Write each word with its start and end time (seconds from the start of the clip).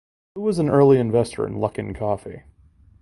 Lu 0.35 0.41
was 0.41 0.57
an 0.57 0.67
early 0.67 0.97
investor 0.97 1.45
in 1.45 1.57
Luckin 1.57 1.93
Coffee. 1.95 2.41